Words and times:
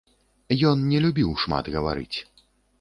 Ён 0.69 0.87
не 0.93 1.03
любіў 1.07 1.37
шмат 1.45 1.71
гаварыць. 1.77 2.17